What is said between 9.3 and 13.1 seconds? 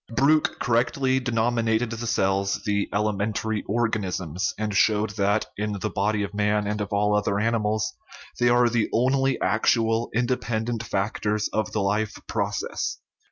actual, independent factors of the life process.